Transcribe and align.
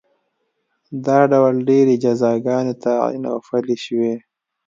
دا 1.05 1.19
ډول 1.31 1.55
ډېرې 1.69 1.95
جزاګانې 2.03 2.73
تعین 2.83 3.23
او 3.31 3.37
پلې 3.47 3.75
شوې. 3.85 4.13